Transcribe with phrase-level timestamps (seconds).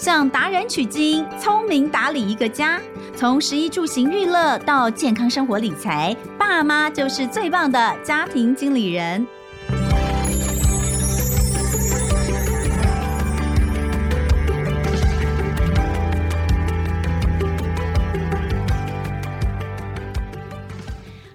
[0.00, 2.80] 向达人取经，聪明打理一个家。
[3.14, 9.26] 从食衣住行娱乐到健康生活理财，爸妈就是最棒的家庭经理人。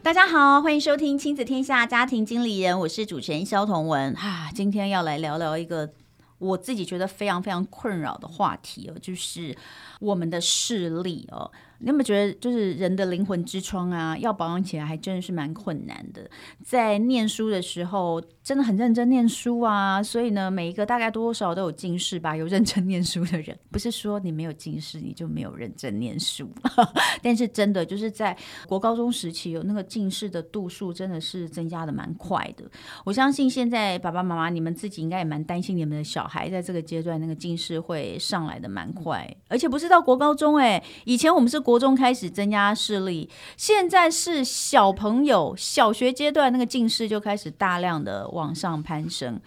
[0.01, 4.15] 大家好，欢迎收听《亲子天下家庭经理人》，我是主持人萧彤雯。
[4.15, 5.91] 哈，今天要来聊聊一个
[6.37, 9.55] 我自己觉得非常非常困扰的话题哦，就是
[9.99, 11.49] 我们的视力哦。
[11.79, 16.29] 你有没有觉得，就是人的灵魂之窗啊，要保养起来还真的是蛮困难的。
[16.63, 22.37] 在念书的时候，真的很认真念书啊，所以呢，每一个大概多多少少都有近视吧。
[22.37, 26.47] 有认真念书的人，不是说你没有近视你就没有认真念书，
[27.21, 32.63] 但是真的就是在国高中时期有那个近视的度数真的是增加的蛮快的。
[33.03, 41.65] 我相信现在爸爸妈妈你们自己应该也蛮担心你们的小孩在这个阶段那个近视会上来的蛮快，而且不是到国高中哎、以前我们是。
[41.65, 43.27] 国中开始增加视力，
[43.57, 49.41] 现在是小朋友小学阶段，那个近视就开始大量的往上攀升。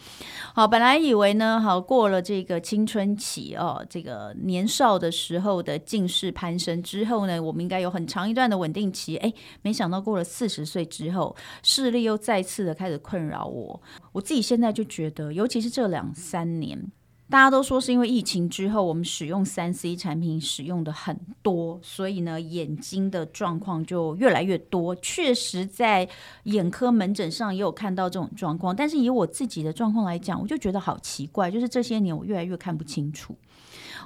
[0.52, 9.16] 好，本来以为呢，好过了这个青春期哦，这个年少的时候的近视攀升之后呢，我们应该有很长一段的稳定期。
[9.18, 13.80] 哎，没想到过了四十岁之后，视力又再次的开始困扰我。
[14.12, 16.90] 我自己现在就觉得，尤其是这两三年。
[17.30, 24.96] 大家都说是因为疫情之后，我们使用三 C 产品使用的很多，所以呢，眼睛的状况就越来越多。
[24.96, 26.08] 确实，在
[26.44, 28.74] 眼科门诊上也有看到这种状况。
[28.74, 33.36] 但是以我自己的状况来讲，我就觉得好奇怪，就是这些年我越来越看不清楚。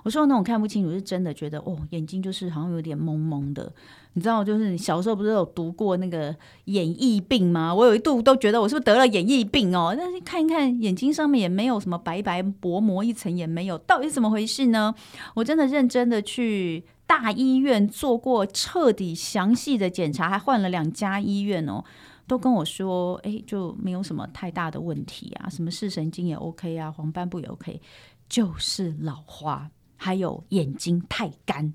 [0.02, 3.72] 我说那种看不清楚，是真的觉得哦，眼睛就是好像有点蒙蒙的。
[4.14, 7.74] 你知道，就是你小时候不是有读过那个眼翳病吗？
[7.74, 9.94] 我有一度都觉得我是不是得了眼翳病哦？
[9.96, 14.94] 但是看一看眼睛上面也没有什么白白薄膜一层也没有，到底是怎么回事呢？
[15.34, 21.82] 我真的认真的去大医院做过彻底详细的检查，还换了两家医院哦，
[22.26, 27.80] 都跟我说，哎，就没有什么太大的问题啊，什么视神经也 OK 啊，黄斑部也 OK，
[28.28, 29.70] 就是老花，
[30.04, 31.74] 还有眼睛太干。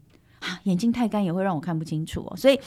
[0.68, 2.60] 眼睛太干也会让我看不清楚哦，所以，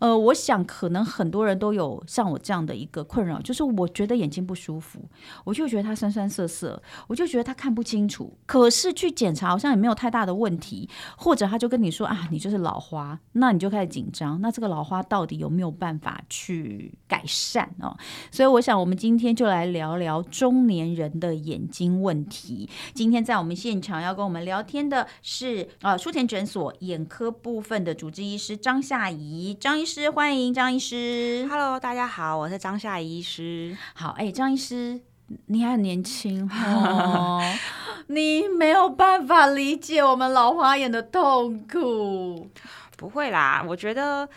[0.00, 5.00] 呃，我想可能很多人都有像我这样的一个困扰，就是我觉得眼睛不舒服，
[5.44, 8.36] 我就觉得它酸酸涩涩，我就觉得它看不清楚。
[8.46, 14.40] 可是去检查好像也没有太大的问题，或者他就跟你说啊，你就是老花，那你就开始紧张。
[14.40, 17.96] 那这个老花到底有没有办法去改善哦？
[18.30, 22.68] 所以我想我们今天就来聊聊中年人的眼睛问题。
[22.94, 31.46] 今天在我们现场要跟我们聊天的是呃舒田诊所眼科部分的主治医师张夏怡，张医师，欢迎张医师。
[31.50, 33.76] Hello，大家好，我是张夏怡医师。
[33.94, 35.00] 好，哎，张医师，
[35.46, 37.40] 你还很年轻哦，
[38.08, 42.50] 你没有办法理解我们老花眼的痛苦。
[42.96, 44.28] 不会啦，我觉得。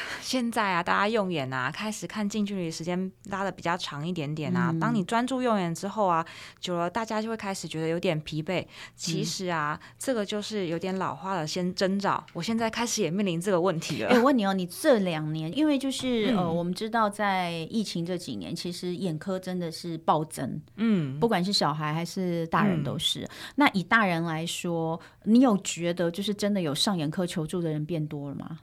[0.20, 4.70] 现在啊，大家用眼啊，开始看近距离时间拉的比较长一点点啊。
[4.70, 6.24] 嗯、当你专注用眼之后啊，
[6.60, 8.66] 久了大家就会开始觉得有点疲惫。
[8.96, 12.24] 其实啊，嗯、这个就是有点老化的先征兆。
[12.32, 14.10] 我现在开始也面临这个问题了。
[14.10, 20.60] 哎，我问你哦，你这两年，因为就是、嗯、呃，我们知道在疫情这几年，其实眼科真的是暴增。
[20.76, 23.22] 嗯，不管是小孩还是大人都是。
[23.22, 28.60] 嗯、那以大人来说，你有觉得就是真的有上眼科求助的人变多了吗？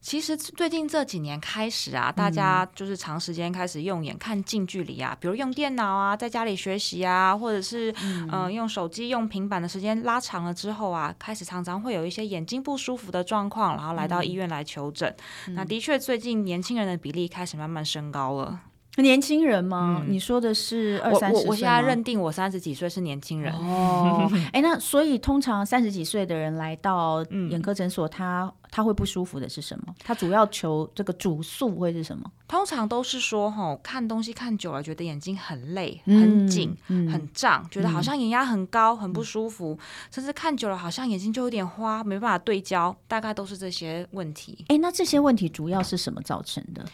[0.00, 15.14] 其实最近这几年开始啊，大家就是长时间开始用眼看近距离啊，比如用电脑啊，在家里学习啊，或者是嗯、呃、用手机、用平板的时间拉长了之后啊，开始常常会有一些眼睛不舒服的状况，然后来到医院来求诊。
[15.46, 18.60] 嗯、那的确，最近年轻人的比例开始慢慢升高了。
[18.96, 20.02] 年轻人吗？
[20.06, 21.50] 嗯、你说的是二三十岁吗？
[21.50, 24.30] 我现在认定我三十几岁是年轻人哦。
[24.52, 29.94] 哎，那所以通常三十几岁的人来到眼科诊所，他他会不舒服的是什么？
[30.04, 32.30] 他主要求这个主诉会是什么？
[32.46, 39.78] 通常都是说哈，看东西看久了，觉得眼睛很累、很紧、嗯、很胀，觉得好像眼压很高、很不舒服，嗯、
[40.10, 44.66] 甚至看久了好像眼睛就有点花，没办法对焦，大概都是这些问题。
[44.68, 46.84] 哎，那这些问题主要是什么造成的？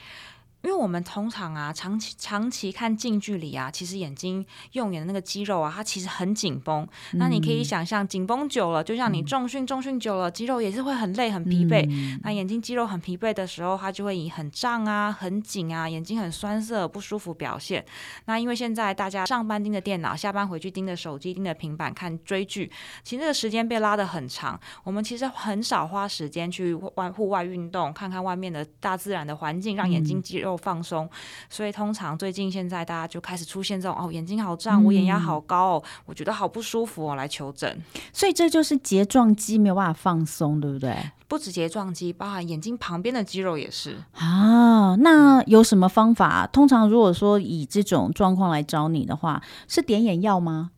[0.63, 6.87] 因为我们通常啊，长期长期看近距离啊，其实眼睛用眼的那个肌肉啊，它其实很紧绷。
[7.13, 11.87] 嗯、那你可以想象，紧绷久了，就像你重训重训久了，肌肉也是会很累很疲惫。
[11.89, 17.85] 嗯、那眼睛肌肉很疲惫的时候，它就会以很胀啊、很紧啊、眼睛很酸涩、不舒服表现。
[18.25, 22.69] 那因为现在大家上班盯着电脑，下班回去盯着手机、盯着平板看追剧，
[23.05, 24.59] 其实这个时间被拉得很长。
[24.83, 30.48] 我们其实很少花时间去外户外运动，看看外面的大自然的环境，让眼睛肌肉。
[30.49, 31.09] 肉放松，
[31.49, 37.81] 所以通常最近现在大家就开始出现这种哦，眼睛好胀，我眼压好高哦，我觉得好不舒服哦，来求诊。
[38.13, 40.97] 所以这就是睫状肌没有办法放松，对不对？
[41.29, 44.97] 不止睫状肌，包含眼睛旁边的肌肉也是啊。
[44.97, 46.47] 那有什么方法？
[46.47, 50.71] 通常如果说以这种状况来找你的话，是点眼药吗？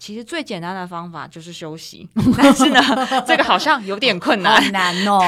[0.00, 2.80] 其实最简单的方法就是休息，但是呢，
[3.26, 5.20] 这个好像有点困难，好难哦。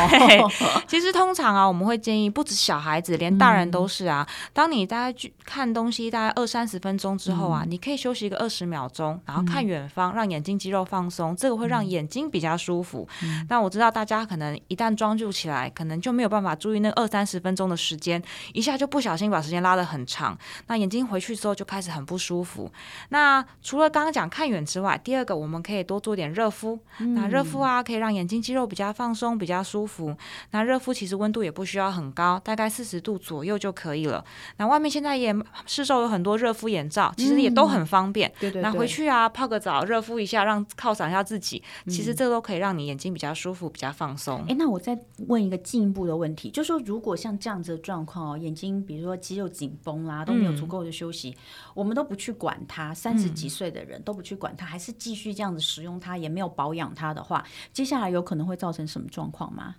[0.89, 4.27] 其实通常啊，我们会建议，不止小孩子，连大人都是啊。
[4.27, 13.07] 嗯、当你大概去看东西大概二三十分钟之后啊，嗯、你可以休息一个二十秒钟，然后看远方，嗯、让眼睛肌肉放松，这个会让眼睛比较舒服。
[13.23, 18.23] 嗯、但我知道大家可能一旦专注起来，可能就没有办法注意那二三十分钟的时间，
[18.55, 22.73] 一下就不小心把时间拉得很长，那眼睛回去之后就开始很不舒服。
[23.11, 24.62] 那除了刚刚讲看远。
[24.65, 26.79] 之外，第二个我们可以多做点热敷。
[27.01, 30.15] 嗯、那热敷啊，可以让眼睛肌肉比较放松，比较舒服。
[30.51, 34.25] 那热敷其实温度也不需要很高，大概四十度左右就可以了。
[34.57, 35.35] 那外面现在也
[35.67, 38.33] 市售有很多热敷眼罩，其实也都很方便。
[38.39, 38.63] 对对、嗯。
[38.63, 41.63] 那回去啊，泡个澡，热敷一下，让犒赏一下自己。
[41.87, 44.39] 其实这都可以让你眼睛比较舒服，比较放松。
[44.43, 44.99] 哎、嗯，那我再
[45.29, 51.37] 问一个进一步的问题，就是说如果像这样子的状况哦，眼睛比如说肌肉紧绷啦，都没有足够的休息，嗯、
[51.75, 59.77] 我们都不去管它，三十几岁的人都不去管它，还是继续这样子使用它，也没有保养它的话，接下来有可能会造成什么状况吗？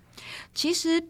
[0.54, 1.04] 其实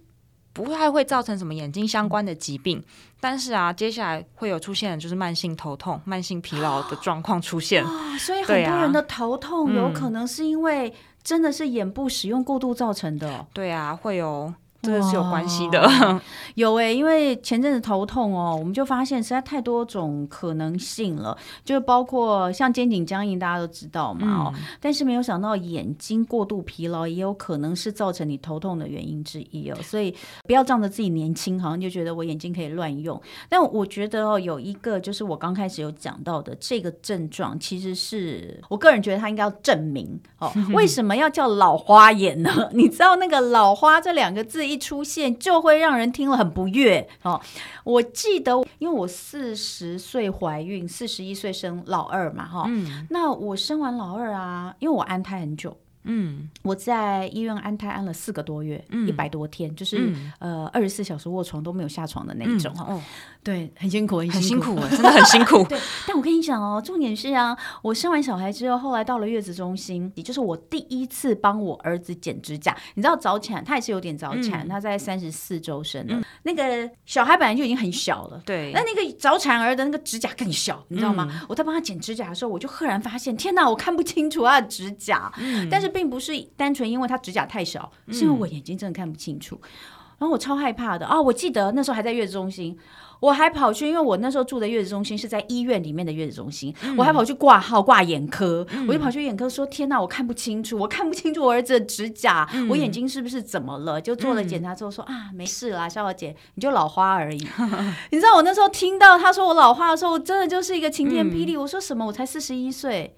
[0.53, 2.83] 不太会造成什么眼睛相关的疾病，
[3.19, 7.83] 但是啊，接下来会有出现的就是慢性头痛、慢性疲劳的状况出现。
[7.83, 10.93] 哦，所以很多人的头痛有可能是因为
[11.23, 13.47] 真的是眼部使用过度造成的。
[13.53, 14.53] 对啊，会有。
[14.83, 15.81] 这个是有关系的，
[16.55, 30.13] 有哎、欸，因为前阵子头痛哦，我们就发现实在太多种可能性了，就包括像肩颈僵硬，大家都知道嘛哦，嗯、但是没有想到眼睛过度疲劳也有可能是造成你头痛的原因之一哦，所以
[30.43, 33.19] 不要仗着自己年轻，好像就觉得我眼睛可以乱用。
[33.47, 42.51] 但我觉得哦，有一个就是我刚开始有讲到的这个症状，其实是我个人觉得它应该要证明哦， 为什么要叫老花眼呢？
[42.75, 44.72] 你知道那个老花这两个字。
[44.73, 47.39] 一出现就会让人听了很不悦哦。
[47.83, 53.07] 我记得，因为我四十岁怀孕，四十一岁生老二嘛，哈、嗯。
[53.09, 55.77] 那我生完老二啊，因为我安胎很久。
[56.05, 62.85] 嗯，我在医院安胎安了四个多月，一百、嗯、多天，就是、嗯、呃二十四小时卧床都没有下床的那种哈。
[62.89, 63.01] 嗯、哦，
[63.41, 65.63] 对，很辛苦，很辛苦，真的很辛苦。
[65.69, 72.75] 对，但我跟你讲哦，重点是啊，我生完小孩之后，后来到了月子中心，也就是我第一次帮我儿子剪指甲。
[72.95, 76.15] 你知道早产，他也是有点早产，嗯、他在三十四周生的。
[76.15, 81.29] 嗯、那个小孩本来就已经很小了，对，那那个早产儿的那个指甲更小，你知道吗？
[81.31, 85.92] 嗯、我在帮他剪指甲的时候，我就赫然发现，天哪，我看不清楚他的指甲，嗯、但是。
[85.93, 89.69] 并不是单纯因为他指甲太小，是因为我眼睛真的看不清楚，嗯、
[90.17, 91.21] 然后我超害怕的啊！
[91.21, 92.77] 我记得那时候还在月子中心，
[93.19, 107.47] 我还跑去，因为我那时候住的月子中心是在医院里面的月子中心，嗯、我还跑去挂号挂眼科，嗯、我就跑去眼科说：“天哪，我看不清楚，我看不清楚我儿子的指甲，嗯、我眼睛是不是怎么了？”就做了检查之后说：“嗯、啊，没事啦，萧小姐，你就老花而已。
[108.11, 111.55] ”你知道我那时候听到他说我老花的时候，我真的就是一个晴天霹雳。
[111.55, 112.05] 嗯、我说什么？
[112.05, 113.17] 我才四十一岁。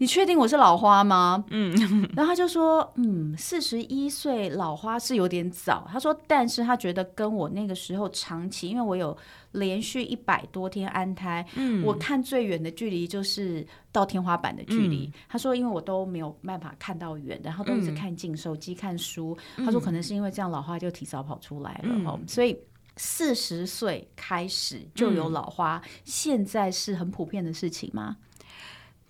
[0.00, 0.02] 嗯。
[0.02, 1.44] 你确定我是老花吗？
[1.50, 1.70] 嗯，
[2.16, 5.86] 然后他就说，嗯，四十一岁老花是有点早。
[5.92, 9.16] 他说，但是他觉得跟我那个时候长期，因为我有
[9.52, 15.04] 连续一百多天安胎，嗯，我看最远的距离就是到天花板的距离。
[15.04, 19.36] 嗯、他说，因为我都没有办法看到远，然后都一直看近、手机、看书。
[19.56, 21.90] 嗯、他说，可能是因为这样老花就提早跑出来了。
[21.90, 22.58] 嗯、所以
[22.96, 28.16] 四十岁开始就有老花，嗯、现在是很普遍的事情吗？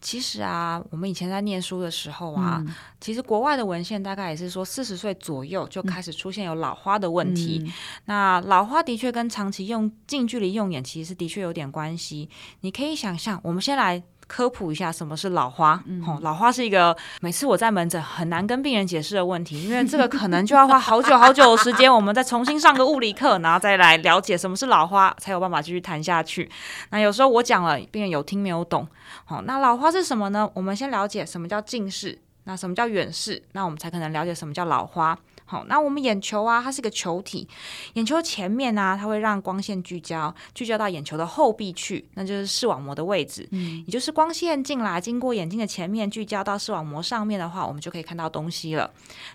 [0.01, 7.61] 其实啊，我们以前在念书的时候啊，嗯、其实国外的文献大概也是说，四十岁左右就开始出现有老花的问题。
[7.65, 7.73] 嗯、
[8.07, 12.29] 那老花的确跟长期用近距离用眼其实的确有点关系。
[12.63, 15.83] 你可以想象，我们先来科普一下什么是老花。
[15.87, 26.49] 嗯、哦，老花是一个每次我在门诊很难跟病人解释的问题，因为这个可能就要花好久好久的时间，我们再重新上个物理课，然后再来了解什么是老花，才有办法继续谈下去。
[26.91, 28.87] 那有时候我讲了，病人有听没有懂。
[29.25, 30.49] 好，那老花是什么呢？
[30.55, 35.19] 我们先了解什么叫近视，那什么叫远视，那我们才可能了解什么叫老花。
[35.51, 37.49] 好，那我们眼球啊，它是个球体，
[37.95, 43.49] 眼球前面呢、啊，它会让光线聚焦，聚焦到眼球的后壁去，那就是视网膜的位置。
[43.51, 48.89] 嗯，也就是光线进来，经过眼睛的前面，聚焦到视网膜上面的话，我们就可以看到东西了。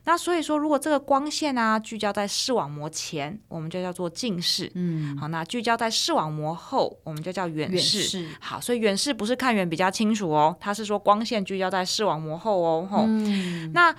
[0.06, 4.72] 那所以说，如果这个光线啊聚焦在视网膜前，我们就叫做近视。
[4.76, 7.98] 嗯，好，那聚焦在视网膜后，我们就叫远视。
[8.00, 8.30] 远视。
[8.40, 12.88] 好，所以远视不是看远比较清楚哦，它是说光线聚焦在视网膜后哦。
[13.06, 13.94] 嗯，那。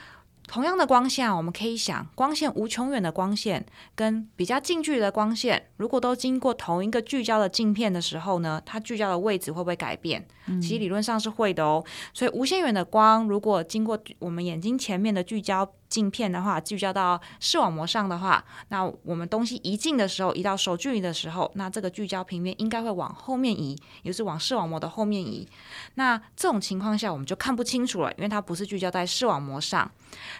[0.47, 10.26] 同样的光线，我们可以想，光线无穷远的光线跟比较近距离的光线，如果都经过同一个聚焦的镜片的时候呢，它聚焦的位置会不会改变？
[10.62, 11.85] 其实理论上是会的哦。
[12.15, 25.47] 所以无限远的光，如果经过我们眼睛前面的聚焦镜片的话，聚焦到视网膜上的话，那我们东西移近的时候，移到手距离的时候，那这个聚焦平面应该会往后面移，也就是往视网膜的后面移。
[25.95, 29.90] 那这种情况下，我们就看不清楚了，因为它不是聚焦在视网膜上。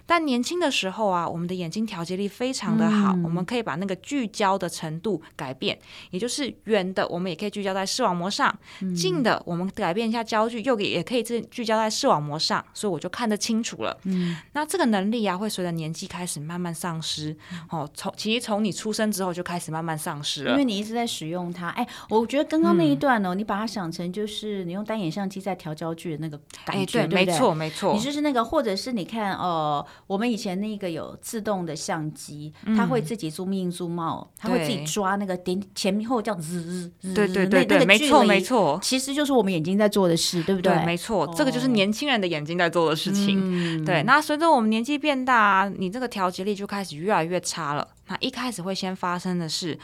[0.07, 5.79] 但年轻的时候啊，我们的眼睛调节力非常的好，嗯、我们可以把那个聚焦的程度改变，
[6.11, 8.51] 也就是远的，我们也可以聚焦在视网膜上；
[8.81, 13.99] 嗯、近的，我们改变一下焦距，又也可以聚焦在视网膜上，所以我就看得清楚了。
[14.05, 17.37] 嗯，那这个能力啊，会随着年纪开始慢慢丧失。
[17.71, 21.69] 哦，从其实从你出生之后就开始慢慢丧失了，因为你一直在使用它。
[21.71, 29.85] 哎，我觉得刚刚那一段哦，嗯、你把它想成就是你用单眼相机在调焦距的那个感觉，哎、对，没错没错，你就是那个，或者是你看哦。
[29.85, 36.63] 呃我们以前那个有自动的相机，嗯、它会自己 zoom in zoom out，它会自己抓那个点前后这样滋
[37.01, 40.73] 滋，对对对对，没错没错，其实就是我们眼睛在做的事，对不对？
[40.73, 43.41] 对没错，哦、这个就是年轻人的眼睛在做的事情。
[43.43, 47.87] 嗯、对，那随着我们年纪变大，你这个调节力就开始越来越差了。
[48.07, 49.79] 那一开始会先发生的是。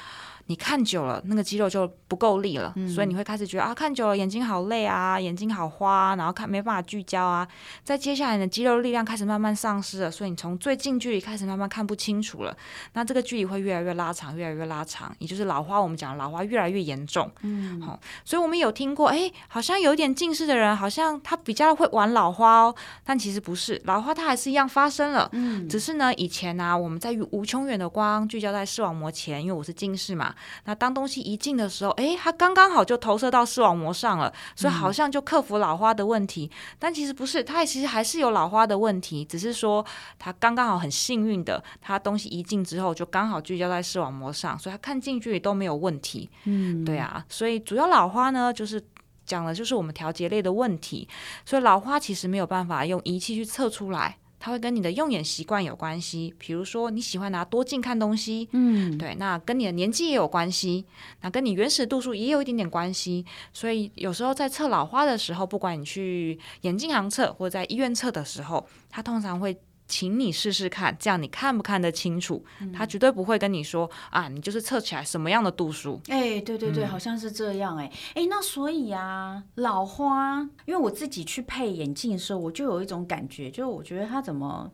[0.47, 7.47] 你看久了，那个肌肉就不够力了，嗯、所以你会开始觉得啊，看久了眼睛好累啊，眼睛好花，然后看没办法聚焦啊。
[7.85, 12.57] 在接下来，你的肌肉力量开始慢慢丧失了，所以你从最近距离开始慢慢看不清楚了。
[12.93, 15.81] 那这个距离会越来越拉长，越来越拉长，也就是老花。
[15.81, 17.31] 我们讲老花越来越严重。
[17.43, 25.29] 嗯，好，所以我们有听过，哎，好像有点近视的人，好像他比较会玩老花哦，但其实不是，老花它还是一样发生了。
[25.33, 30.32] 嗯，只是呢，以前呢、啊，我们在无穷远的光聚焦在视网膜前，因为我是近视嘛。
[30.65, 36.51] 那当东西一进的时候，诶，它刚刚好就投射到视网膜上了，所以好像就克服老花的问题。
[36.53, 39.85] 嗯、但其实不是，它也其实还是有老花的问题，只是说
[40.19, 46.29] 它刚刚好很幸运的，它东西一进之后就刚好聚焦在视网膜上，所以它看近距离都没有问题。
[46.45, 48.83] 嗯，对啊，所以主要老花呢，就是
[49.25, 51.09] 讲的就是我们调节类的问题，
[51.45, 54.19] 所以老花其实没有办法用仪器去测出来。
[54.45, 60.85] 它会跟你的用眼习惯有关系，比如说你喜欢拿多近看东西，嗯，对，那跟你的年纪也有关系，
[61.21, 69.57] 那跟你原始度数也有一点点关系，所以有时候在测老花的时候，不管你去眼镜行测或者在医院测的时候，它通常会。
[69.93, 72.43] 请你试试看，这样你看不看得清楚？
[72.63, 76.01] 嗯、他绝对不会跟你说啊，你就是测起来什么样的度数。
[76.09, 84.73] 哎，对对对，嗯、好像是这样哎哎，那所以啊，老花，因为我自己去配眼镜的时候，我就有一种感觉，就是我觉得他怎么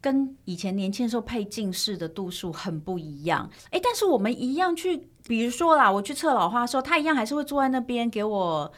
[0.00, 3.48] 跟以前年轻的时候配近视的度数很不一样。
[3.70, 8.72] 哎，但是我们一样去，比如说啦，我去测老花的时候，他一样还是会坐在那边给我。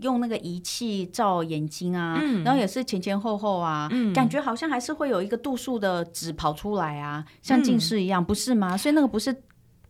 [0.00, 8.76] 用那个仪器照眼睛啊，嗯、然后也是前前后后啊，嗯、感觉好像还是会有一个度数的纸跑出来啊，像近视一样，嗯、不是吗？
[8.76, 9.34] 所以那个不是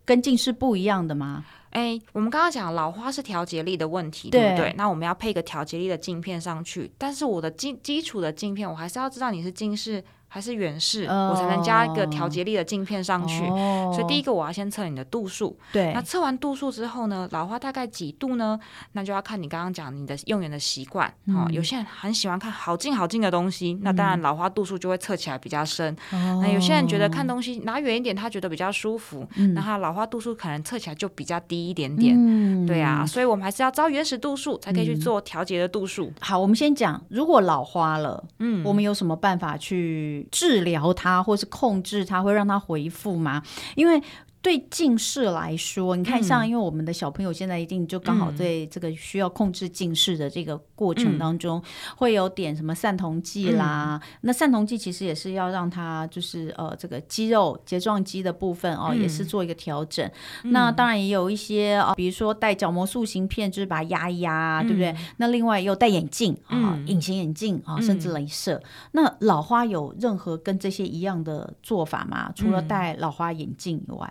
[0.04, 1.44] 跟近视不一样的吗？
[1.70, 4.74] 哎，我们刚刚讲老花是调节力的问题，对，对不对？
[4.76, 10.02] 那我们要配一个调节力的镜片上去，但是我的基基础的镜片，我还是要知道你是近视。
[10.32, 13.44] 还是远视，oh, 我才能加一个调节力的镜片上去。
[13.46, 15.58] Oh, 所以第一个我要先测你的度数。
[15.72, 18.56] 对，那测完度数之后呢，老花大概几度呢？
[18.92, 21.12] 那就要看你刚刚讲你的用眼的习惯。
[21.26, 25.96] 嗯、哦，有些人很喜欢看好近好近的东西，嗯、那当然老花度数就会测起来比较深。
[26.12, 32.14] Oh, 那有些人觉得看东西拿远一点，他觉得比较舒服，嗯、那他老花度数可能测起来就比较低一点点。
[32.16, 36.06] 嗯、对啊，所以我们还是要照原始度数才可以去做调节的度数。
[36.06, 40.19] 嗯、好，我们先讲，如果老花了，嗯，我们有什么办法去？
[40.30, 43.42] 治疗他，或是控制他，会让他回复吗？
[43.74, 44.02] 因为
[44.42, 51.62] 对近视来说，你看，像因为我们的小朋友现在一定就刚好在这个需要控制近视的这个过程当中，嗯、
[51.96, 54.00] 会有点什么散瞳剂啦。
[54.02, 60.10] 嗯、那散瞳剂其实也是要让它就是呃这个肌肉睫状肌的部分哦，嗯、也是做一个调整。
[60.44, 64.96] 嗯、那当然也有一些啊、呃，比如说戴角膜塑形片，就是把它压一压，嗯、对不对？
[65.18, 68.54] 那另外也有戴眼镜啊，隐、嗯、形眼镜啊，甚至镭射。
[68.54, 72.32] 嗯、那老花有任何跟这些一样的做法吗？
[72.34, 74.10] 除了戴老花眼镜以外？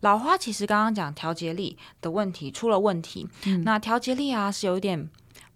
[0.00, 5.08] 老花其实刚刚讲调节力的问题出了问题，嗯、那调节力啊是有一点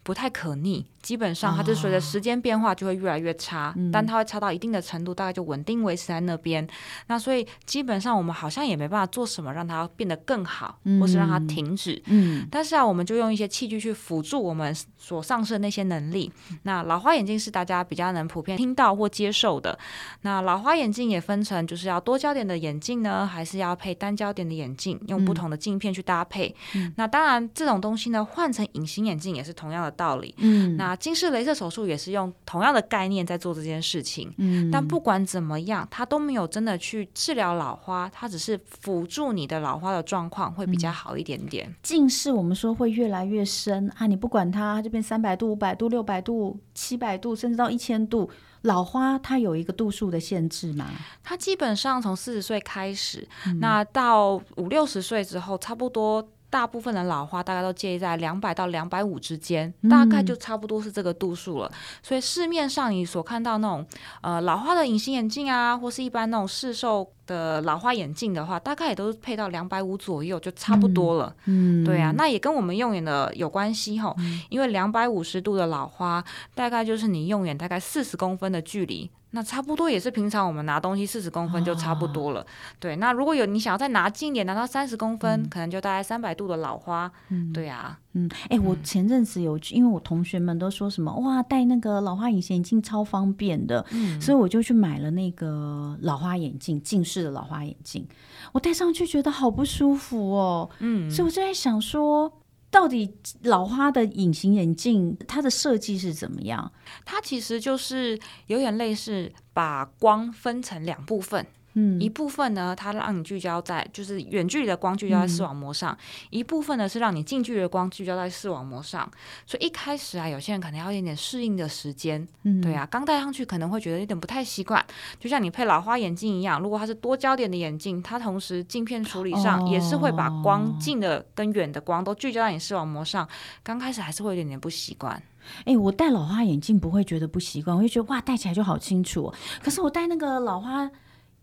[0.03, 0.87] 不太可逆。
[1.03, 6.67] 基本上，它就随着时间变化就会越来越差，哦、但它会差到一定的程度，大概就稳定维持在那边。
[7.09, 12.01] 那所以基本上我们好像也没办法做什么让它变得更好，嗯、或是让它停止。
[12.07, 16.33] 嗯，但是啊，我们就用一些器具去辅助我们所丧失的那些能力。
[16.63, 19.77] 那老花眼镜是大家比较能普遍听到或接受的。
[20.21, 26.55] 那老花眼镜也分成，就是要多焦点的眼镜呢，还是要配单焦点的眼镜，用不同的镜片去搭配。
[26.75, 30.35] 嗯、那当然，这种东西呢，换成隐形眼镜也是同样的道理。
[30.39, 34.31] 嗯，那那近视雷射手术也是用同样的概念在做这件事情。
[34.37, 41.67] 嗯，但不管怎么样，它都没有真的去治疗老花，它只是辅助你的老花的状况会比较好一点点。
[41.67, 48.31] 嗯、近视我们说会越来越深啊，你不管它，它就变三百度、五百度、六百度、七百度，甚至到一千度。
[48.61, 50.87] 老花它有一个度数的限制吗？
[51.25, 61.73] 它基本上从四十岁开始，嗯、那到五六十岁之后，差不多大部分的老花大概都介意在两百到两百五之间，嗯、大概就差不多是这个度数了。
[62.03, 63.87] 所以市面上你所看到那种
[64.21, 67.11] 呃老花的隐形眼镜啊，或是一般那种市售。
[67.25, 71.35] 的老花眼镜的话，大概也都是配到两百五左右，就差不多了。
[71.47, 74.15] 嗯，对啊，那也跟我们用眼的有关系吼。
[74.19, 82.41] 嗯、因为两百五十度的老花，大概就是你用眼大概四十公分的距离，那差不多也是平常我们拿东西四十公分就差不多了。
[82.41, 82.47] 哦、
[82.79, 87.11] 对，那如果有你想要再拿近一点，拿到三十公分，嗯、可能就大概三百度的老花。
[87.29, 87.99] 嗯，对啊。
[88.15, 98.07] 嗯，哎、欸，我前阵子有去，因为我同学们都说什么哇，戴那个老花隐形眼镜超方便的，嗯，所以我就去买了那个老花眼镜，近视的老花眼镜。
[98.53, 102.31] 我戴上去觉得好不舒服哦，嗯，所以我就在想说，
[102.73, 106.73] 到底老花的隐形眼镜它的设计是怎么样？
[107.05, 111.47] 它其实就是有点类似把光分成两部分。
[111.75, 115.99] 嗯，一部分呢，它让你聚焦在就是远距离的光聚焦在视网膜上；嗯、
[116.31, 119.11] 一部分呢是让你近距离的光聚焦在视网膜上。
[119.47, 122.27] 所以一开始啊，有些人可能要一点点适应的时间。
[122.43, 124.85] 嗯，对啊，刚戴上去可能会觉得有点不太习惯。
[125.19, 133.27] 就像你配老花眼镜一样，如果它是多焦点的眼镜，它同时镜片处理上也是会把光近的跟远的光都聚焦在你视网膜上。
[133.63, 135.15] 刚开始还是会有点点不习惯。
[135.61, 139.35] 哎、欸，我戴老花眼镜不会觉得不习惯，我就觉得哇，戴起来就好清楚、哦。
[139.63, 140.91] 可是我戴那个老花。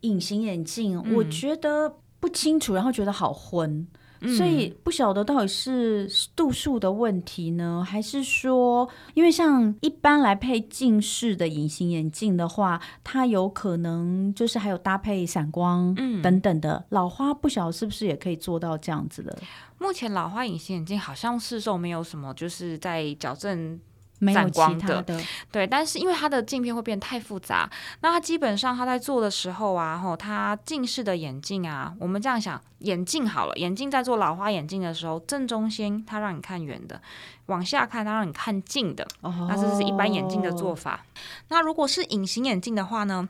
[0.01, 3.87] 隐形眼镜，我觉得不清楚，然后觉得好昏，
[4.21, 16.73] 嗯、所以不晓得到底是度数的问题呢，还是说，因为像一般来配近视的隐形眼镜的话，它有可能就是还有搭配散光等等的。
[16.73, 19.37] 嗯、老花不晓得是不是也可以做到这样子的？
[19.77, 23.79] 目前老花隐形眼镜好像是说没有什么，就是在矫正。
[24.19, 25.21] 没有其他的，
[25.51, 27.69] 对，但是因为它的镜片会变太复杂，
[28.01, 37.01] 那它基本上它在做的时候啊，吼，它近视的眼镜啊，我们这样想，眼镜好了，眼镜在做老花眼镜的时候，正中心它让你看远的，
[37.45, 41.05] 往下看它让你看近的，哦、那这是一般眼镜的做法。
[41.47, 43.29] 那如果是隐形眼镜的话呢，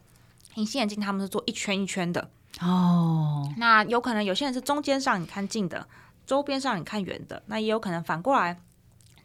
[0.55, 2.29] 隐形眼镜他们是做一圈一圈的
[2.61, 5.85] 哦，那有可能有些人是中间上你看近的，
[6.25, 8.59] 周边上你看远的，那也有可能反过来。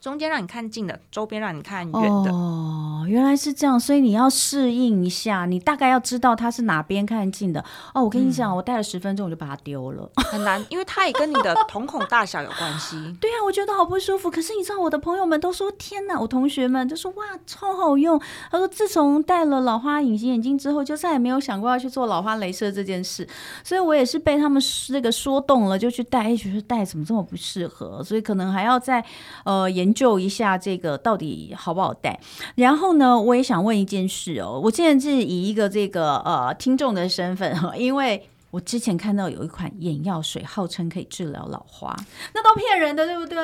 [0.04, 2.30] 中间让你看近的，周边让你看远的。
[2.30, 7.64] 哦，原来是这样，所以你要适应一下，你大概要知道它是哪边看近的。
[7.94, 12.96] 哦，我跟你讲，嗯、我戴了十分钟我就把它丢了，很难，因为它也跟你的瞳孔大小有关系。
[13.18, 14.30] 对啊，我觉得好不舒服。
[14.30, 18.20] 可是你知道，我的朋友们都说天哪，我同学们就说哇，超好用。
[18.50, 23.26] 他说自从戴了老花隐形眼镜之后，就再也没有想过要去做老花镭射这件事。
[23.64, 26.24] 所以我也是被他们那个说动了，就去戴。
[26.24, 28.04] 哎，觉得戴怎么这么不适合？
[28.04, 29.02] 所以可能还要再
[29.46, 29.93] 呃研。
[29.94, 32.18] 就一下这个到底好不好戴？
[32.57, 34.61] 然后呢，我也想问一件事哦。
[34.62, 41.96] 我现在是以一个这个呃听众的身份哈，因为我之前看到有一款眼药水，号称可以治疗老花，
[42.35, 43.38] 那都骗人的，对不对？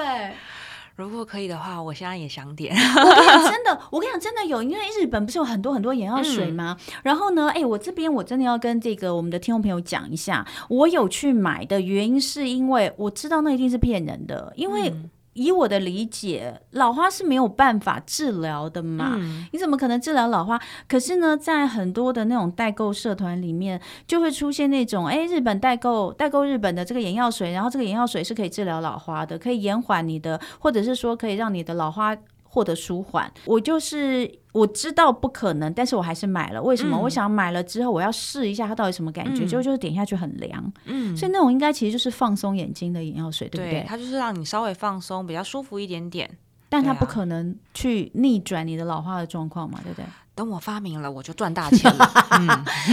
[0.97, 2.77] 如果可以的话，我现在也想点。
[2.77, 6.77] 我跟你讲，真的，我跟你讲，真的有，因为日本不是有很多很多眼药水吗？
[6.79, 14.93] 嗯、然后呢，哎，我这边我真的要跟这个我们的听众朋友讲一下，我有去买的原因是因为我知道那一定是骗人的，因为。
[15.35, 19.13] 嗯以我的理解，老花是没有办法治疗的嘛？
[19.17, 20.61] 嗯、你怎么可能治疗老花？
[20.89, 32.17] 可是呢，在很多的那种代购社团里面，就会出现那种，哎，日本代购代购日本的这个眼药水，然后这个眼药水是可以治疗老花的，可以延缓你的，或者是说可以让你的老花。
[32.53, 36.63] 获得舒缓，我就是我知道不可能，但是我还是买了。
[36.63, 36.97] 为什么？
[36.97, 40.73] 嗯、我想买了之后，我要试一下它到底什么感觉，结果、嗯、就是点下去很凉。
[40.87, 43.81] 嗯，所以那种应该其实就是放松眼睛的眼药水，对不对？
[43.81, 46.31] 对，它就是让你稍微放松，比较舒服一点点。
[46.69, 50.05] 但它不可能去逆转你的老化的状况嘛，对不对？
[50.35, 52.11] 等我发明了，我就赚大钱了。
[52.39, 52.49] 嗯，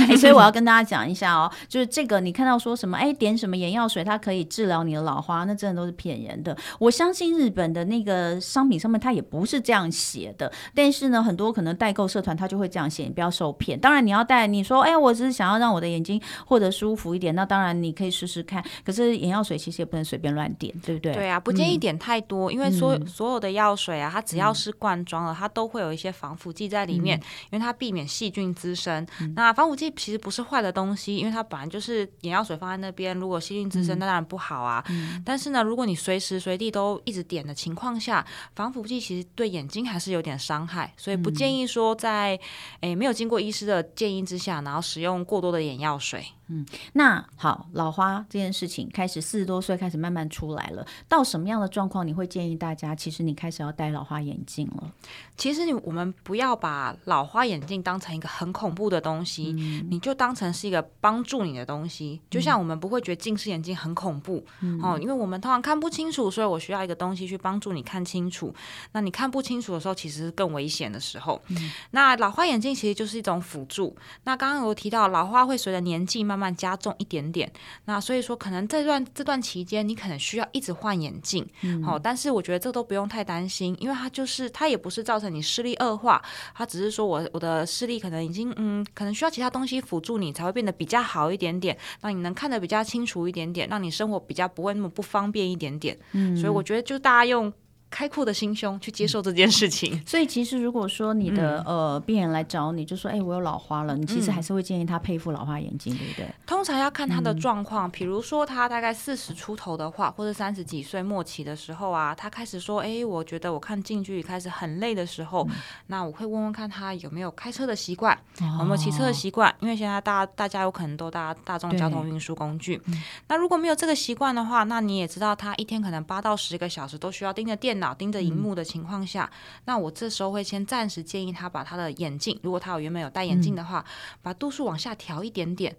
[0.07, 6.57] 欸、所以我要跟大家讲一下哦，就是这个你看到说什么，哎，点什么眼药水，它可以治疗你的老花，那真的都是骗人的。
[6.79, 13.79] 我相信日本的那个商品上面它也不是这样写的，但是呢，很多可能代购社团它就会这样写，你不要受骗。
[13.79, 18.61] 当然你要带，你说，哎，我只是想要让我的眼睛获得舒服一点，那当然你可以试试看。
[18.83, 21.13] 可是眼药水其实也不能随便乱点，对不对？
[21.13, 27.21] 对啊，不建议点太多，嗯、因为所有所有的药水啊，它只要是罐装的，它都会有一些防腐剂在里面。
[27.49, 29.05] 因为它避免细菌滋生。
[29.21, 34.83] 嗯、那防腐剂其实不是坏的东西，因为它本来就是眼药水放在那边，如果细菌滋生，那当然不好啊。
[34.89, 42.39] 嗯、但是呢，如果你随时随地都一直点的情况下，防腐剂其实对眼睛还是有点伤害，所以不建议说在
[42.81, 46.25] 诶、欸、没有经过医师的建议之下，然后使用过多的眼药水。
[46.49, 50.85] 嗯，那好，老花这件事情开始四十多岁开始慢慢出来了。
[51.07, 52.95] 到什么样的状况你会建议大家？
[52.95, 54.91] 其实你开始要戴老花眼镜了。
[55.35, 62.19] 其实你我们不要把老花眼镜当成一个很恐怖的东西，嗯、你就当成是一个帮助你的东西。
[62.29, 68.53] 就像我们不会觉得近视眼镜很恐怖、嗯、哦，因为我们通常看不清楚，所以我需要一个东西去帮助你看清楚。
[68.93, 71.41] 那你看不清楚的时候，其实是更危险的时候。
[71.49, 73.95] 嗯、那老花眼镜其实就是一种辅助。
[74.23, 77.51] 那刚刚有提到老花会随着年纪慢慢慢慢加重一点点，
[77.85, 81.43] 那所以说可能这段这段期间你可能需要一直换眼镜，
[81.83, 86.21] 好、嗯，但是我觉得这都不用太担心，因为它就是它也不是造成你视力恶化，
[86.53, 97.51] 它只是说我我的视力可能已经嗯，可能需要其他东西辅助你才会变得比较好一点点，让你能看得比较清楚一点点，让你生活比较不会那么不方便一点点，嗯，所以我觉得就大家用。
[97.89, 106.27] 开阔的心胸去接受这件事情， 所以其实如果说你的、嗯、呃病人来找你，就说哎，我有老花了，你其实还是会建议他配一副老花眼镜，对不对？
[106.45, 115.55] 通常要看他的状况，比如说他大概四十出头的话，或者三十几岁末期的时候啊，他开始说哎，我觉得我看近距离开始很累的时候，嗯、
[115.87, 118.17] 那我会问问看他有没有开车的习惯，
[118.59, 122.81] 有没有骑车的习惯，因为现在大家大家有可能都搭大众交通运输工具，
[123.27, 127.93] 那如果没有这个习惯的话，那你也知道他一天可能八到十个小时都需要盯着电脑。
[127.97, 135.75] 盯着荧幕的情况下，嗯、那我这时候会先暂时建议他把他的眼镜，如果他有原本有戴眼镜的话，嗯、把度数往下调一点点，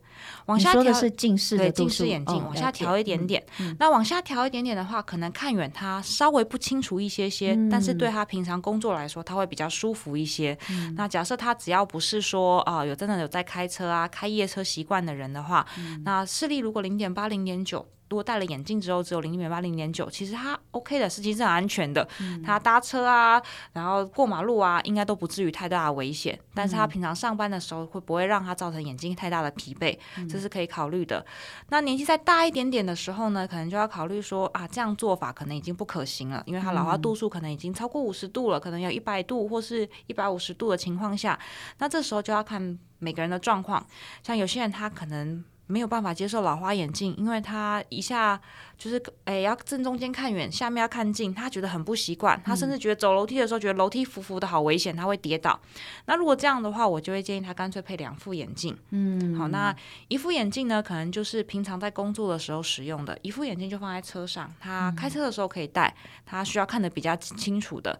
[0.47, 0.93] 往下调。
[0.99, 3.45] 是近视的近视眼镜，往下调一点点。
[3.79, 10.59] 那往下调一点点的话，可能看远他稍微不清楚一些些，嗯、但是对他平常工作来说，他会比较舒服一些。
[10.71, 17.87] 嗯、那假设他只要不是说啊、呃、有真的有在开车啊开夜车习惯的人的话，嗯、那视力如果零点八零点九。
[18.09, 22.07] 如果戴了眼镜之后只有零点八零点九，其实它 OK 的，实际是很安全的。
[22.21, 23.41] 嗯、他搭车啊，
[23.73, 26.39] 然后过马路啊，应该都不至于太大的危险。
[26.55, 31.25] 但是他平常上班的时候会不会让他造成眼睛太大的疲惫，嗯、这是可以考虑的。
[31.69, 41.39] 那年纪再大一点点的时候呢，可能就要考虑说啊，这样做法可能已经不可行了，因为他老化度数可能已经超过五十度了，可能有一百度或是一百五十度的情况下，
[41.79, 43.87] 那这时候就要看每个人的状况。
[44.23, 45.45] 像有些人他可能。
[45.69, 48.41] 没有办法接受老花眼镜，因为他一下
[48.77, 52.41] 就是诶要正中间看远，下面要看近，他觉得很不习惯。
[52.45, 55.61] 他甚至觉得走楼梯的时候，觉得楼梯浮浮的好危险，他会跌倒。
[56.07, 58.77] 那如果这样的话，我就会建议他干脆配两副眼镜。
[58.91, 59.75] 嗯，好，那
[60.09, 67.99] 一副眼镜呢，可能就是平常在工作的时候使用的，一副眼镜就放在车上，他开车的时候可以戴，他需要看得比较清楚的。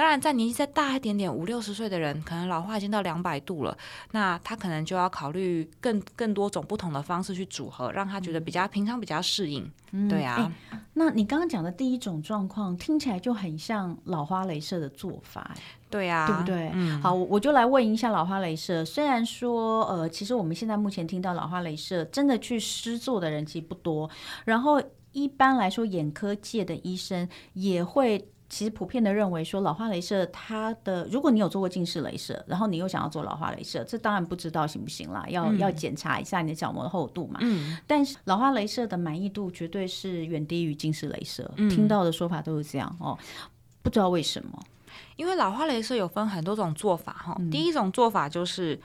[0.00, 3.76] 当然，在年纪再大一点点，五六十岁的人，可能老化已经到两百度了，
[4.12, 9.70] 那他可能就要考虑更更多种不同的方式去组合，让他觉得比较平常，比较适应。
[9.90, 10.36] 嗯、对啊、
[10.70, 15.54] 欸，那你刚刚讲的第一种状况听起来就很像老花镭射的做法，
[15.90, 16.70] 对啊，对不对？
[16.72, 18.82] 嗯，好，我就来问一下老花镭射。
[18.82, 24.08] 虽然说，呃，其实我们现在目前听到老花镭射真的去施做的人其实不多，
[24.46, 24.82] 然后
[25.12, 28.26] 一般来说，眼科界的医生也会。
[28.50, 37.38] 其实普遍的认为说，老化镭射它的，如果你有做过近视镭射，然后你又想要做老化镭射，这当然不知道行不行啦，要、嗯、要检查一下你的角膜的厚度嘛。
[37.40, 37.78] 嗯。
[37.86, 43.16] 但是老化镭射的满意度绝对是远低于近视镭射，嗯、听到的说法都是这样哦。
[43.82, 44.60] 不知道为什么？
[45.14, 47.36] 因为老化镭射有分很多种做法哈。
[47.38, 48.80] 嗯、第一种做法就是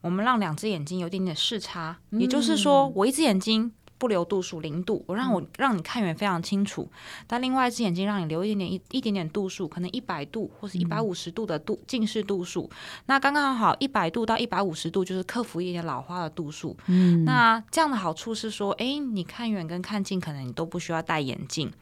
[0.00, 3.72] 我们让两只眼睛有一点点视差，嗯、也就是说我一只眼睛。
[3.98, 6.88] 不留度数零度，我让我让你看远非常清楚，
[7.26, 12.70] 但另外一只眼睛让你留一点点一一点点度数，可能一百度或是一百五十度的度近视度数，
[13.06, 16.76] 那刚刚好一百度到一百五十度就是克服一点老花的度数。
[16.86, 21.72] 嗯，那这样的好处是说，哎，你看远跟看近可能你都不需要戴眼镜，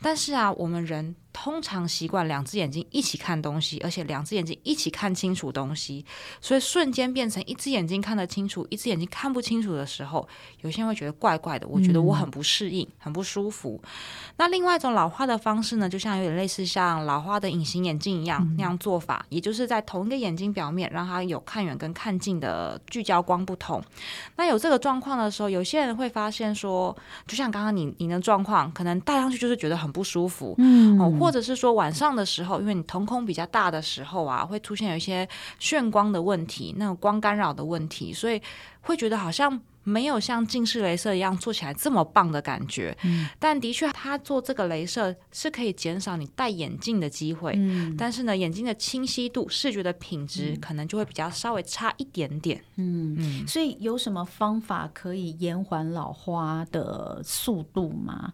[0.00, 1.14] 但是啊，我们人。
[1.32, 6.04] 通常习惯两只眼睛一起看东西，而且两只眼睛一起看清楚东西，
[6.40, 10.28] 所以瞬间变成一只眼睛看得清楚，一只眼睛看不清楚的时候，
[10.60, 11.66] 有些人会觉得怪怪的。
[11.66, 13.80] 我觉得我很不适应，嗯、很不舒服。
[14.36, 23.82] 那另外一种老化的方式呢，就像有点类似像老花的隐形眼镜一样、嗯、那样做法，也就是在同一个眼睛表面让它有看远跟看近的聚焦光不同。
[24.36, 26.94] 那有这个状况的时候，有些人会发现说，
[27.26, 31.21] 就像刚刚你你的状况，可能戴上去就是觉得很不舒服，嗯。
[31.22, 35.28] 或者是说晚上的时候，因为你瞳孔比较大的时候啊，会出现有一些
[35.60, 38.42] 眩光的问题，那种光干扰的问题，所以
[38.80, 39.60] 会觉得好像。
[39.84, 52.62] 没有像近视雷射一样做起来这么棒的感觉，嗯、但的确，他做这个雷射是可以减少你戴眼镜的机会，嗯、但是呢，眼睛的清晰度、视觉的品质可能就会比较稍微差一点点。
[52.76, 58.32] 嗯，嗯，所以有什么方法可以延缓老花的速度吗？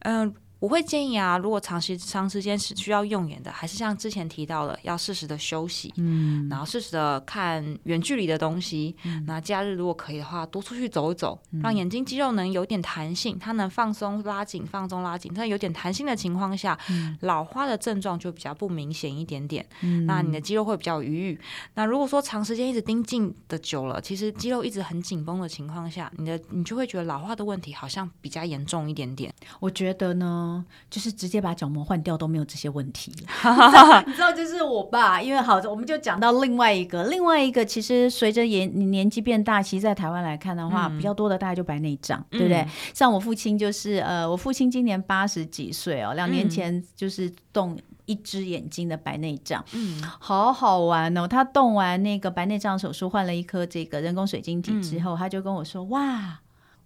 [0.00, 0.34] 嗯。
[0.58, 8.96] 我会建议啊，如果长时长时间是需要用眼的，还是像之前提到的，要适时的休息，嗯，然后适时的看远距离的东西。
[9.04, 19.64] 嗯，那假日如果可以的话，多出去走一走，嗯，让眼睛肌肉能有点弹性，它能放松拉紧，放松拉紧，在有点弹性的情况下，嗯，老花的症状就比较不明显一点点。
[19.82, 21.40] 嗯，那你的肌肉会比较有余裕。
[21.74, 29.30] 那如果说长时间一直盯近的久了，其实肌肉一直很紧绷的情况下，你的你就会觉得老花的问题好像比较严重一点点。
[29.60, 30.44] 我觉得呢。
[30.90, 33.12] 就是直接把角膜换掉都没有这些问题，
[34.06, 42.58] 你知道，就是我爸，因为好，我们就讲到另外一个，另外一个其实随着年你年纪变大，其实在台湾来看的话，嗯、比较多的大概就白内障，对不对？
[42.58, 51.26] 嗯、像我父亲就是呃，我父亲今年八十几岁哦，两年前就是动一只眼睛的白内障，嗯，好好玩哦。
[51.26, 56.40] 他动完那个白内障手术，换了一颗这个人工水晶体之后，嗯、他就跟我说，哇。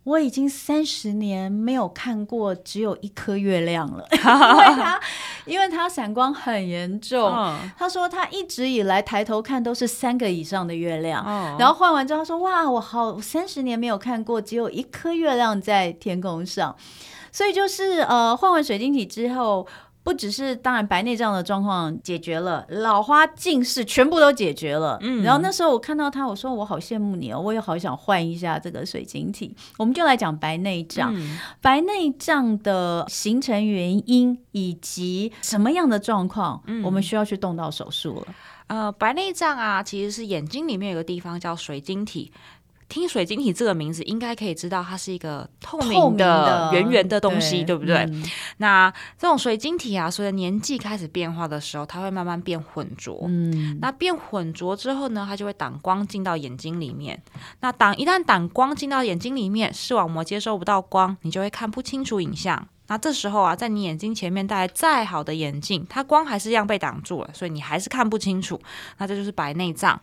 [0.05, 5.01] 我已经三十年没有看过只有一颗月亮了， 因为他
[5.45, 7.31] 因为他散光很严重。
[7.77, 11.25] 他说他一直以来抬头看都是三个以上的月亮，
[11.59, 16.75] 然后换完之后他说哇，我好三十年没有看过只有一颗月亮在天空上，
[17.31, 19.67] 所以就是呃换完水晶体之后。
[20.03, 24.99] 不只是当然白内障的状况解决了，老花近视全部都解决了。
[25.03, 29.55] 嗯，然后那时候我看到他，我说我好羡慕你哦，我也好想换一下这个水晶体。
[29.77, 38.35] 我们就来讲白内障，嗯、白内障的形成原因以及什么样的状况，嗯、我们需要去动到手术了。
[38.69, 42.33] 呃，白内障啊，其实是眼睛里面有个地方叫水晶体。
[42.91, 47.97] 听水晶体这个名字，应该可以知道它是一个透明的圆圆的东西，对，对不对？
[47.99, 48.23] 嗯、
[48.59, 53.25] 那这种水晶体啊，随着年纪开始变化的时候，它会慢慢变浑浊。
[53.29, 57.23] 嗯，那变浑浊之后呢，它就会挡光进到眼睛里面。
[57.61, 62.67] 那挡一旦挡光进到眼睛里面，视网膜接收不到光，你就会看不清楚影像。
[62.91, 68.61] 那这时候啊，在你眼睛前面戴再好的眼镜，它光还是一样被挡住了，所以你还是看不清楚。
[68.99, 69.99] 那这就是白内障。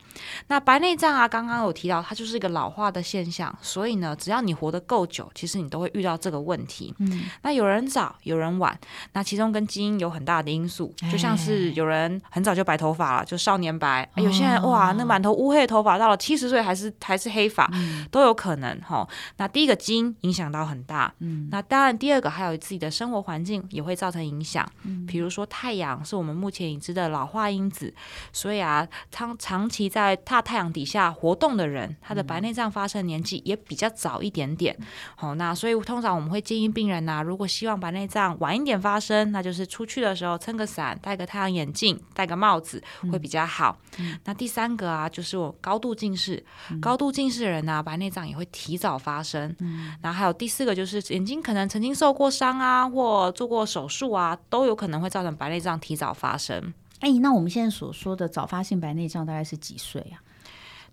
[0.47, 3.53] 那白内障啊，刚刚有提到，它就是一个老化的现象。
[3.61, 6.95] 所以呢，只要你活得够久，其实你都会遇到这个问题。
[6.99, 7.25] 嗯。
[7.41, 8.79] 那有人早，有人晚，
[9.11, 10.93] 那其中跟基因有很大的因素。
[11.11, 19.05] 就像是有人很早就白头发了，就少年白；有些人哇，那满头乌黑的头发，到了七十岁还是还是黑发，嗯、都有可能哈。
[19.35, 21.13] 那第一个基因影响到很大。
[21.19, 21.49] 嗯。
[21.51, 27.93] 那当然，第二个还有自己的生活环境也会造成影响，嗯，比如说太阳是我们目前已知的老化因子，
[28.31, 34.77] 所以啊，长长期在大太阳底下活动的人，他的白内障发生年纪也比较早一点点。
[35.15, 43.77] 好，那所以通常我们会建议病人呐，如果希望白内障晚一点发生，那就是出去的时候撑个伞，戴个太阳眼镜，戴个帽子会比较好。
[43.99, 46.43] 嗯，那第三个啊，就是我高度近视，
[46.81, 49.55] 高度近视的人呢，白内障也会提早发生。
[49.59, 56.73] 嗯，然后还有第四个就是眼睛可能曾经受过伤啊，啊或做过手术啊，都有可能会造成白内障提早发生。
[56.99, 60.19] 哎，那我们现在所说的早发性白内障大概是几岁啊？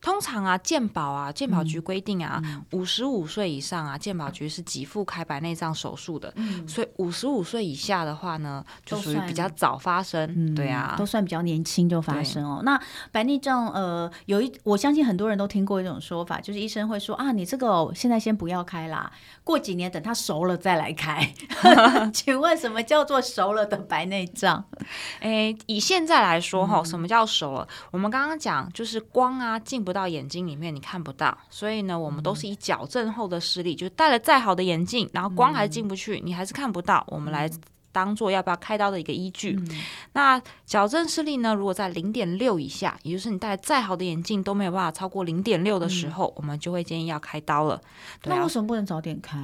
[0.04, 6.30] 通常啊，健保啊，健保局规定啊，五十五岁以上啊，健保局是给付开白内障手术的。
[6.36, 10.30] 嗯，所以五十五岁以下的话呢，就属于比较早发生。
[10.36, 12.60] 嗯，对啊，都算比较年轻就发生哦。
[12.62, 12.78] 那
[13.10, 19.10] 白内障呃，有一我相信很多人都听过一种说法，就是医生会说啊，你这个现在先不要开啦，
[19.42, 21.32] 过几年等它熟了再来开。
[22.12, 24.62] 请问什么叫做熟了的白内障？
[25.20, 27.62] 哎，以现在来说哈，什么叫熟了？
[27.62, 37.50] 嗯、我们刚刚讲就是光啊进不到眼睛里面，你看不到，所以呢，我们都是以矫正后的视力，嗯、就是戴了再好的眼镜，然后光还进不去，嗯、你还是看不到，我们来
[37.92, 39.56] 当做要不要开刀的一个依据。
[39.56, 39.80] 嗯、
[40.12, 47.80] 那矫正视力呢，如果在零点六以下，也就是你戴再好的眼镜都没有办法超过零点六的时候，嗯、我们就会建议要开刀了。
[48.24, 49.38] 那为什么不能早点开？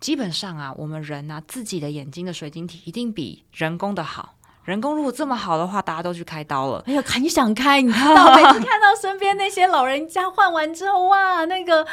[0.00, 4.34] 基本上啊，我们人啊自己的眼睛的水晶体一定比人工的好。
[4.64, 6.82] 人工如果这么好的话，大家都去开刀了。
[6.86, 11.86] 哎呀，很想开，你知道，每次 看到身边那些老人家换完之后，哇，那个。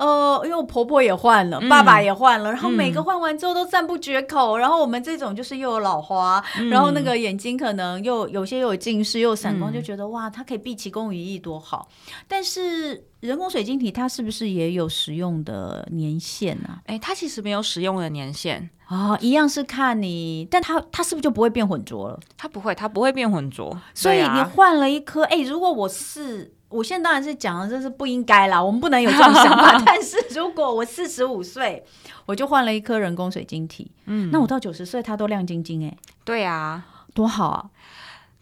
[0.00, 4.52] 呃，因为我婆婆也换了，嗯、爸爸也换了，然后每个换完之后都赞不绝口。
[4.52, 11.86] 嗯、然后我们这种就是又有老花，嗯、然后那个眼睛可能又有些又有近视又有散光，嗯、就觉得哇，它可以毕其功于一，多好。
[12.26, 16.56] 但是人工水晶体它是不是也有使用的年限？
[16.64, 16.80] 啊？
[16.86, 18.70] 哎，它其实没有使用的年限。
[18.88, 22.18] 哦，一样是看你，但它它是不是就不会变浑浊了？
[22.38, 23.78] 它不会，它不会变浑浊。
[23.92, 26.54] 所以你换了一颗，哎、欸，如果我是。
[26.70, 29.76] 我现在当然是讲的，这是不应该啦，我们不能有这种想法。
[29.84, 31.84] 但是如果我四十五岁，
[32.26, 37.64] 我就换了一颗人工水晶体，嗯，那我到九十岁它都亮晶晶，哎，对啊，多好啊！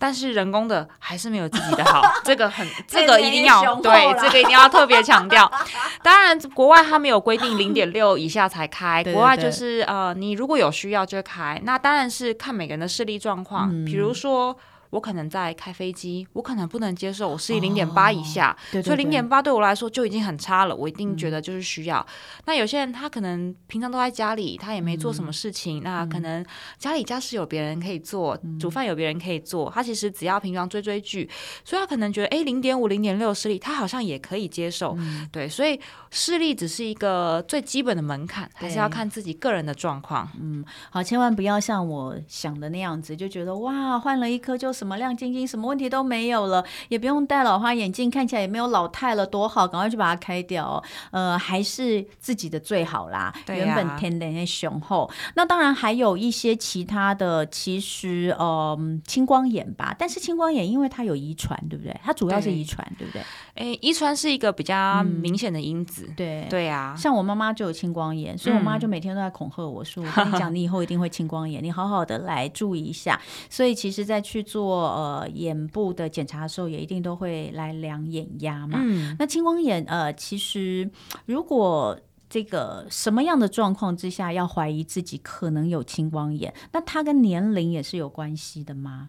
[0.00, 5.50] 但是人工的还是没有自己的好，这个很， 这个一定要对，这个一定要特别强调。
[6.04, 11.58] 当然，国外它没有规定零点六以下才开，国外就是呃，你如果有需要就开。
[11.64, 14.54] 那当然是看每个人的视力状况，嗯、比如说。
[14.90, 20.74] 我可能在开飞机，我可能不能接受我视力零点八以下，哦、对对对，所以零点八对我来说就已经很差了。
[20.74, 22.00] 我一定觉得就是需要。
[22.00, 26.42] 嗯、那有些人他可能平常都在家里，他也没做什么事情，嗯、那可能
[26.78, 31.28] 家里家事有别人可以做，嗯、煮饭有别人可以做，他其实只要平常追追剧，
[31.64, 34.96] 所以他可能觉得哎，零点五、零点六视力他好像也可以接受。
[34.98, 35.78] 嗯、对，所以
[36.10, 40.26] 视力只是一个最基本的门槛，还是要看自己个人的状况。
[40.40, 44.72] 嗯，好，千万不要像我想的那样子，就觉得哇，换了一颗就。
[44.78, 49.66] 什么亮晶晶，什么问题都没有了，也不用戴老花眼镜，看起来也没有老态了，多好！
[49.66, 50.84] 赶快去把它开掉哦。
[51.10, 53.34] 呃，还是自己的最好啦。
[53.44, 55.10] 对啊、原本天然的雄厚。
[55.34, 59.92] 那当然还有一些其他的，其实呃，青光眼吧。
[59.98, 62.00] 但是青光眼因为它有遗传，对不对？
[62.04, 63.22] 它主要是遗传，对，对不对？
[63.54, 66.06] 哎，遗传是一个比较明显的因子。
[66.08, 74.67] 嗯、对对呀、啊，像我妈妈就有青光眼，所以我妈就每天都在恐吓我说：“嗯、我跟你讲， 你以后一定会青光眼，你好好的来注意一下。”所以其实，在去做。
[74.68, 78.78] 做呃眼部的检查的时候，也一定都会来量眼压嘛。
[78.82, 80.90] 嗯，那青光眼呃，其实
[81.24, 89.08] 如果这个什么样的状况之下要怀疑自己可能有青光眼，那它跟年龄也是有关系的吗？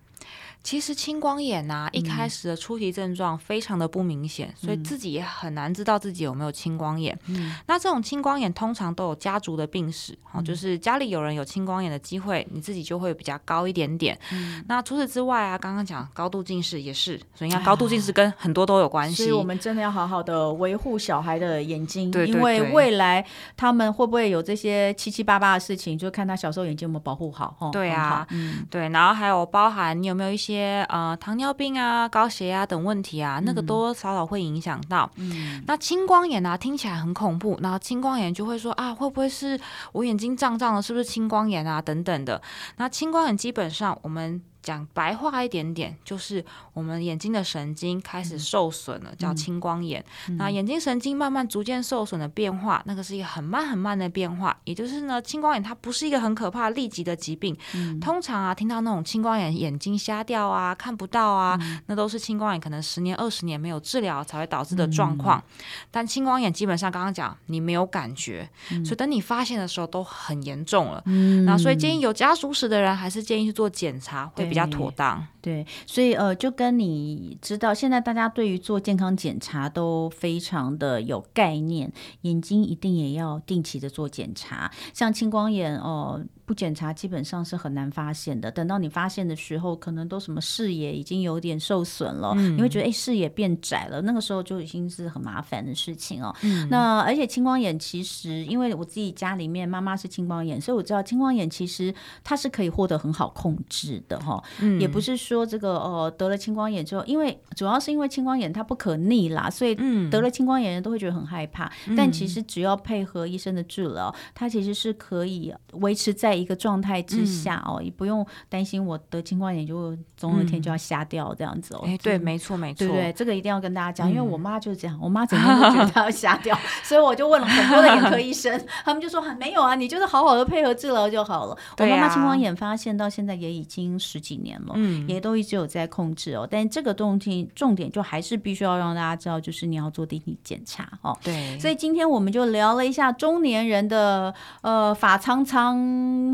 [0.62, 7.18] 其实青光眼呐、啊，一开始的初期症状非常的不明显，嗯、所以自己也很难知道自己有没有青光眼。
[7.28, 14.20] 嗯、那这种青光眼通常都有家族的病史，嗯、就是家里有人有青光眼的机会，你自己就会比较高一点点。
[14.34, 19.24] 嗯、那除此之外啊，刚刚讲高度近视也是，所以你看高度近视跟很多都有关系。
[19.24, 27.56] 所以我们真的要好好的维护小孩的眼睛，对对对，因为未来他们会不会有这些七七八八的事情，就看他小时候眼睛有没有保护好。
[27.60, 31.16] 哦、对啊，嗯，对，然后还有包含你有没有一些呃。
[31.20, 35.10] 糖尿病啊、高血压等问题啊，那个多多少少会影响到。
[35.16, 37.58] 嗯，那青光眼啊，听起来很恐怖。
[37.62, 39.60] 然后青光眼就会说啊，会不会是
[39.92, 40.82] 我眼睛胀胀的？
[40.82, 41.82] 是不是青光眼啊？
[41.82, 42.42] 等等的。
[42.78, 44.42] 那青光眼基本上我们。
[44.62, 46.44] 讲白话一点点，就是
[46.74, 50.04] 我们眼睛的神经开始受损了，嗯、叫青光眼。
[50.28, 54.56] 嗯、那眼睛神经慢慢逐渐受损的变化，那个是一个很慢很慢的变化。
[54.66, 57.58] 也就是呢，青光眼它不是一个很可怕立即的疾病。
[57.74, 65.40] 嗯、通常啊，听到那种青光眼眼睛瞎掉啊、看不到啊，嗯、那都是青光眼可能十年二十年没有治疗才会导致的状况。
[65.40, 71.02] 嗯、但青光眼基本上刚刚讲你没有感觉，嗯、所以等你发现的时候都很严重了。
[71.06, 74.70] 嗯、那所以建议有家族史的人还是建议去做检查会比较。
[74.70, 86.20] 妥当，对，所以呃，就跟你知道，现在大家对于做健康检查都非常的有概念，眼睛一定也要定期的做检查，像青光眼哦。
[86.20, 88.50] 呃不检查基本上是很难发现的。
[88.50, 96.36] 等到你发现的时候，可能都什么视野已经有点受损了，嗯、你会觉得哎视野变窄了，那个时候就已经是很麻烦的事情哦。
[96.42, 104.39] 嗯、那而且青光眼其实，因为我自己家里面妈妈是青光眼，所以我知道青光眼其实它是可以获得很好控制的哈。
[104.62, 109.76] 嗯、也不是说这个哦得了青光眼之后，因为主要是因为青光眼它不可逆啦，所以
[110.10, 111.72] 得了青光眼人都会觉得很害怕。
[111.88, 116.40] 嗯、但其实只要配合医生的治疗，它其实是可以维持在。
[116.40, 121.84] 一个状态之下哦，也不用担心我得青光眼就总有一天就要瞎掉这样子哦。
[121.86, 131.58] 哎，对，没错，没错，对对，这个一定要跟大家讲，因为我妈就是这样，我妈整天都觉得她要瞎掉， 所以我就问了很多的眼科 医生，他们就说没有啊，你就是好好的配合治疗就好了。
[131.78, 136.48] 我妈妈青光眼发现到现在也已经十几年了，嗯，也都一直有在控制哦。
[136.50, 141.18] 但这个东西重点就还是必须要让大家知道，就是你要做定期检查哦。
[141.24, 145.70] 对，所以今天我们就聊了一下中年人的呃发苍苍。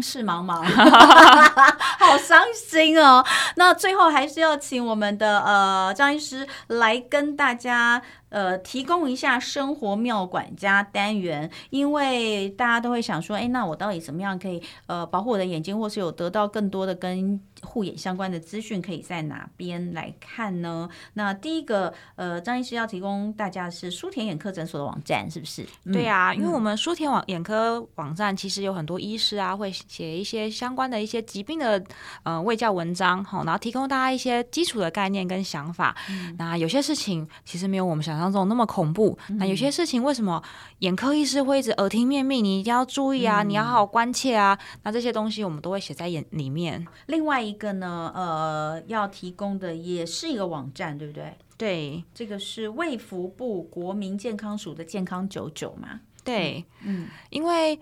[0.01, 0.61] 事茫茫，
[1.99, 3.25] 好伤心哦。
[3.55, 8.01] 那最后还是要请我们的呃张医师来跟大家。
[8.35, 20.89] 呃，提供一下生活妙管家单元，因为大家都会想说，哎，那我到底怎么样可以呃保护我的眼睛，或是有得到更多的跟护眼相关的资讯，可以在哪边来看呢？
[21.13, 25.65] 那第一个，呃，张医师要提供大家的是书田眼科诊所的网站，是不是？
[25.93, 31.81] 对呀、啊，嗯、因为我们书田网眼科网站其实有很多医师啊，会写一些相关的一些疾病的
[32.23, 35.95] 呃卫教文章，好，然后提供大家一些基础的概念跟想法。
[36.09, 38.24] 嗯、那有些事情其实没有我们想象。
[38.25, 39.17] 象中那么恐怖。
[39.29, 40.41] 嗯、那有些事情为什么
[40.79, 44.57] 眼科医师会一直耳听面命，你一定要注意啊，嗯、你要好好关切啊。
[44.83, 46.85] 那这些东西我们都会写在眼里面。
[47.05, 51.33] 另外一个呢，呃，要提供的也是一个网站，对不对？
[51.57, 56.01] 对，这个是卫福部国民健康署的健康九九嘛？
[56.23, 57.79] 对，嗯，因为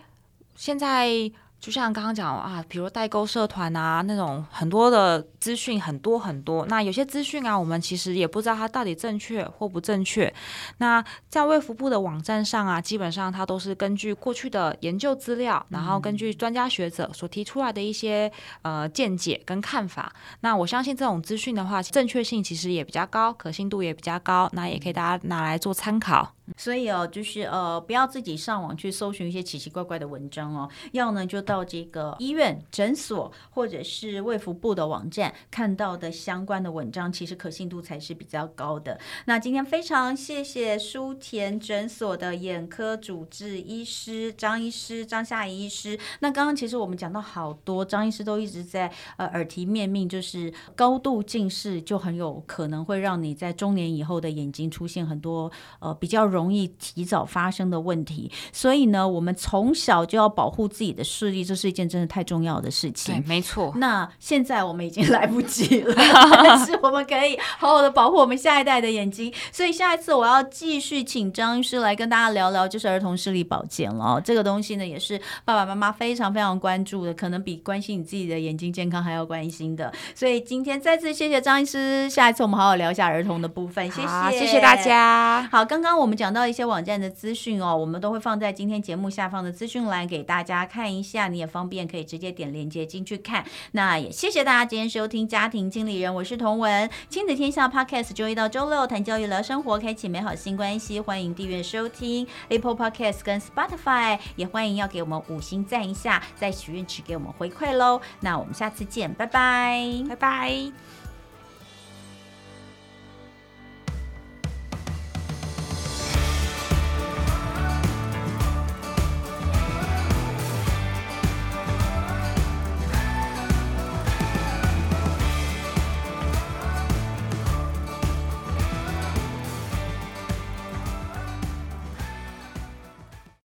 [0.56, 1.32] 现在。
[1.64, 6.66] 就像刚刚讲啊，比如代购社团啊，那种很多的资讯很多很多。
[6.66, 10.32] 那有些资讯啊，我们其实也不知道它到底正确或不正确。
[10.80, 18.30] 那在卫福部的网站上啊，基本上它都是根据过去的研究资料，然后根据专家学者所提出来的一些
[18.64, 20.12] 呃见解跟看法。
[20.42, 24.50] 那我相信这种资讯的话，正确性其实也比较高，可信度也比较高。
[24.52, 26.34] 那也可以大家拿来做参考。
[26.58, 39.00] 所以哦，就是呃，不要自己上网去搜寻一些奇奇怪怪的文章哦，要呢就到这个医院、诊所或者是卫福部的网站看到的相关的文章，其实可信度才是比较高的。
[39.26, 45.98] 那今天非常谢谢书田诊所的眼科主治医师张医师张夏怡医师。
[46.20, 63.16] 那刚刚其实我们讲到好多，张医师都一直在呃耳提面命，就是高度近视就很有可能会让你在中年以后的眼睛出现很多呃比较容易提早发生的问题，所以呢，我们从小就要保护自己的视力，这是一件真的太重要的事情。
[63.16, 63.72] 对，没错。
[63.78, 65.94] 那现在我们已经来不及了，
[66.44, 69.32] 但是我们可以好好的保护我们下一代的眼睛。
[69.52, 74.20] 所以下一次我要继续请张医师来跟大家聊聊，就是儿童视力保健了。
[74.20, 79.94] 这个东西呢，也是爸爸妈妈非常非常关注的，可能比关心你自己的眼睛健康还要关心的。
[80.16, 83.84] 所以今天再次谢谢张医师，下一次我们好好聊一下儿童的部分。
[83.92, 85.48] 谢谢，谢谢大家。
[85.52, 93.44] 好，刚刚我们讲到一些网站的资讯哦，我们都会放在今天节目下方的资讯栏给大家看一下，你也方便可以直接点链接进去看。
[93.74, 108.00] 那也谢谢大家今天收听家庭经理人，我是童文，亲子天下 Podcast，周一到周六谈教育聊生活，开启美好新关系，欢迎订阅收听 Apple Podcast 跟 Spotify，也欢迎要给我们五星赞一下，在许愿池给我们回馈喽。
[108.22, 111.03] 那我们下次见，拜拜，拜拜。